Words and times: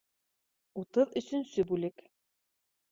Утыҙ 0.83 1.13
өсөнсө 1.23 1.67
бүлек 1.75 2.07